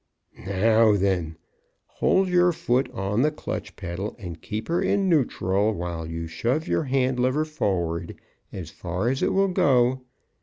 [0.47, 1.37] "Now, then:
[1.85, 6.67] hold your foot on the clutch pedal and keep her in neutral, while you shove
[6.67, 8.15] your hand lever forward
[8.51, 10.01] as far as it will go.